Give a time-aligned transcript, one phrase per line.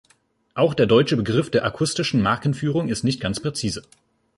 [0.55, 3.83] Auch der deutsche Begriff der akustischen Markenführung ist nicht ganz präzise.